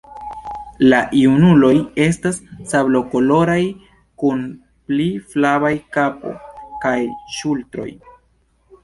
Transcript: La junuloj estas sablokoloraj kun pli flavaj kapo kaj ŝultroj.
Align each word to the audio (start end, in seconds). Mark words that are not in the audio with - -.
La 0.91 0.99
junuloj 1.17 1.73
estas 2.05 2.39
sablokoloraj 2.71 3.57
kun 4.23 4.41
pli 4.89 5.05
flavaj 5.35 5.73
kapo 5.99 6.33
kaj 6.87 6.95
ŝultroj. 7.37 7.87